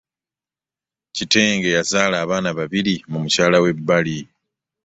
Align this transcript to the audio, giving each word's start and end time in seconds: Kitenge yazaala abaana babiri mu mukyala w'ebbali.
Kitenge 1.15 1.69
yazaala 1.77 2.15
abaana 2.23 2.49
babiri 2.59 2.93
mu 3.09 3.17
mukyala 3.23 3.57
w'ebbali. 3.63 4.17